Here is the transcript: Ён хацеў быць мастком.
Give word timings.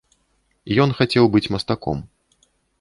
Ён 0.85 0.89
хацеў 1.01 1.29
быць 1.37 1.45
мастком. 1.59 2.05